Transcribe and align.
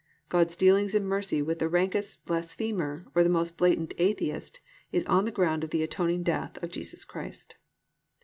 God's 0.29 0.55
dealings 0.55 0.95
in 0.95 1.05
mercy 1.05 1.43
with 1.43 1.59
the 1.59 1.69
rankest 1.69 2.25
blasphemer 2.25 3.05
or 3.13 3.23
the 3.23 3.29
most 3.29 3.55
blatant 3.55 3.93
atheist 3.99 4.59
is 4.91 5.05
on 5.05 5.25
the 5.25 5.31
ground 5.31 5.63
of 5.63 5.69
the 5.69 5.83
atoning 5.83 6.23
death 6.23 6.57
of 6.63 6.71
Jesus 6.71 7.05
Christ. 7.05 7.55